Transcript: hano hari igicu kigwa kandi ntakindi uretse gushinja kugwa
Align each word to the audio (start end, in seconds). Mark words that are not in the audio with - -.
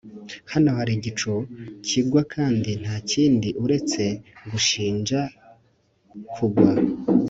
hano 0.51 0.69
hari 0.77 0.91
igicu 0.97 1.31
kigwa 1.87 2.21
kandi 2.33 2.71
ntakindi 2.81 3.49
uretse 3.63 4.03
gushinja 4.49 5.19
kugwa 6.33 6.71